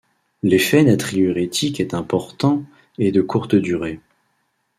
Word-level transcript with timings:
L'effet 0.41 0.83
natriurétique 0.83 1.79
est 1.79 1.93
important 1.93 2.63
et 2.97 3.11
de 3.11 3.21
courte 3.21 3.53
durée. 3.53 3.99